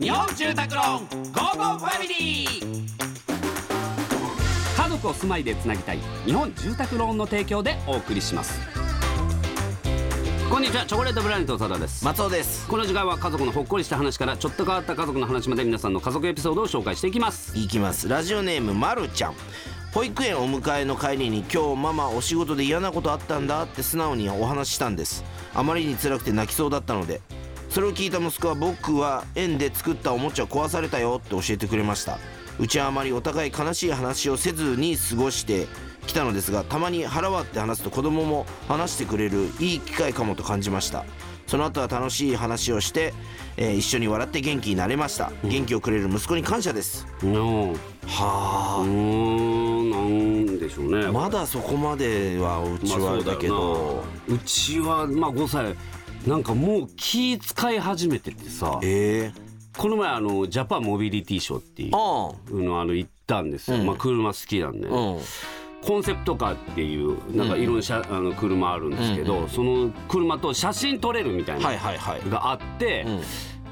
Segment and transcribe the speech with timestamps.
[0.00, 2.86] 日本住宅ローン Go Go Family。
[4.76, 8.58] 家族を住まいでつなぎたい日本住宅ローンの提供でお送りします。
[10.50, 12.04] こんにちはチョコレートプラネット長田です。
[12.04, 12.66] 松尾です。
[12.66, 17.56] この時間は家族のほっこりした話からちょっと変わった家族の話まで皆さんの家族エピソードを紹介していきます。
[17.56, 18.08] いきます。
[18.08, 19.34] ラジオネームまるちゃん。
[19.92, 25.24] 保育園お迎えの帰りに今日ママお仕事で嫌なことあったんだって素直にお話ししたんです。
[25.54, 27.22] あまりに辛くて泣きそうだったので
[27.76, 32.18] それを聞いた息子は僕は園で作ったおもちゃ壊されたよって教えてくれました。
[32.58, 35.66] うちはあまりお互い悲しい話をせずに過ごして
[36.06, 41.04] きたのですがたまに腹割って話すと子供も話してくれるいい機会かもと感じました。
[41.46, 43.12] その後は楽しい話をして、
[43.58, 45.30] えー一緒に笑って元気になれました。
[45.44, 47.06] 元気をくれる息子に感謝です。
[47.22, 48.84] のうはあ。
[48.86, 55.76] ーんなんでしょうねまだそこまではうちはだけど、うちはまあ5歳
[56.26, 59.40] なんかもう気使い始めててさええ。
[59.78, 63.86] この前あのジャパンモビリティショーっていうあのあの行ったんですよ、うん。
[63.86, 65.20] まあ車好きなんで、あうん。
[65.82, 69.48] コンセプトカーっていうなんかいろんな車、あの車あるんですけど、うんうん。
[69.50, 72.30] その車と写真撮れるみたいなはいはいはい。
[72.30, 73.20] があって、うん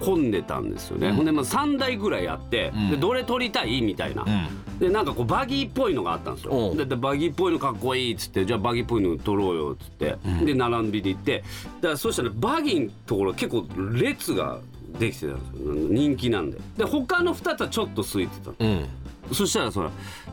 [0.01, 1.15] 混んでたんですよね、うん。
[1.15, 2.91] ほんでまあ3台ぐらいあって、ん。
[2.91, 4.79] でどれ撮りたいみたいな、うん。
[4.79, 6.53] でなんかこうバギーっぽいのがあったんですよ。
[6.71, 6.75] う。
[6.75, 11.45] んででバギーっぽいのかっこいいっつってじゃあバギーっぽいの撮ろうよっつって、で並びで行って
[11.81, 14.61] だからそしたらバギーのところ結構列が
[14.99, 15.75] できてたんですよ。
[15.91, 16.59] 人気なんで。
[16.77, 18.51] で他の2つはちょっと空いてた。
[18.51, 18.89] のうん。
[19.33, 19.91] そしたらそら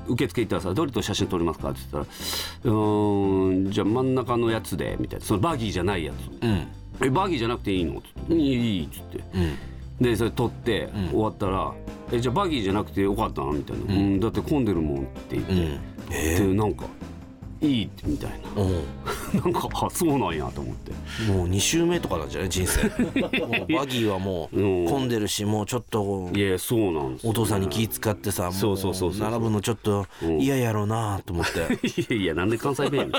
[0.08, 2.04] 受付行ったらさ「どれと写真撮りますか?」って言ったら
[2.66, 5.26] 「うーんじゃあ真ん中のやつで」みたいな。
[5.26, 6.45] そのバギーじゃないやつ。
[6.45, 6.67] うん
[7.03, 9.23] 「えバギーじゃなくていいの?」って「いいいい」っつって。
[9.35, 9.57] うん。
[10.03, 11.71] でそれ撮って終わったら
[12.11, 15.80] 「えじゃあバギーじゃなくてよかったな」みたいな「うん、だって混んでるもん」って言って、うん。
[16.11, 16.85] えでなんか
[17.61, 18.63] 「いい」ってみたいな。
[18.63, 18.81] うん。
[19.39, 20.91] なんかあそうなんやと思って。
[21.31, 22.49] もう2周目とかなんじゃない？
[22.49, 22.81] 人生。
[23.71, 24.88] バギーはもううん。
[24.88, 27.30] 混んでるしもうちょっといやそうなんですよ。
[27.30, 30.08] お父さんに気使ってさもそうそうそうそう並ぶのちょっと
[30.39, 31.59] 嫌やろうなと思って。
[31.87, 33.14] いやいやなんで関西弁やねん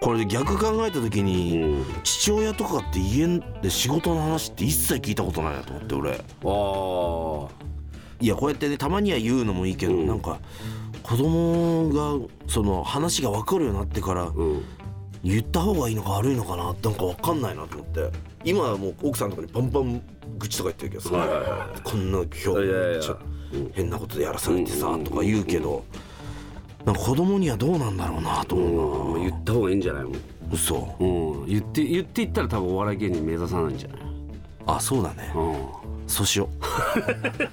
[0.00, 1.84] これで逆考えた時にうん。
[2.02, 3.26] 父親とかって家
[3.62, 6.10] で仕事の話って一切聞いたことないなと思って俺。
[6.12, 7.66] あ
[8.18, 10.06] いやこうやってねたまには言うのもいいけど、うん。
[10.06, 10.38] なんか
[11.02, 14.64] 子供がその話が分かるようになってからあうん。
[15.24, 18.10] 言った方がいいのか悪いのかななんか分かんないなと思って。
[18.44, 20.00] 今はもう奥さんとかにバンバン
[20.38, 25.04] 愚痴とか言ってるけどさ、はいはいはこんな今日変なことでやらされてさ、うん。
[25.04, 25.84] とか言うけど、
[26.86, 30.12] なんか子供にはどうなんだろうなと思うな、うん言った方がいいんじゃないもん
[30.52, 30.96] 嘘。
[31.00, 34.00] うん、言って言っていったら多分お笑い芸人目指さないんじゃない、
[34.66, 35.32] あそうだね。
[35.34, 36.50] うそうしよん、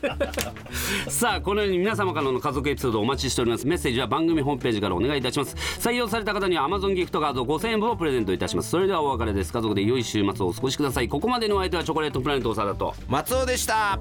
[1.09, 3.65] さあこのように皆様からの家族エピソードをお待ちしております。
[3.65, 5.55] メッセージは番組ホームページからお願いいたします。
[5.79, 8.69] 採用された方には Amazon ギフトカード5000円分をプレゼントいたします。
[8.69, 9.51] それではお別れです。
[9.51, 11.07] 家族で良い週末をお過ごしください。
[11.07, 12.93] ここまでのお相手はチョコレートプラネット長田と。
[13.09, 13.99] う松尾でした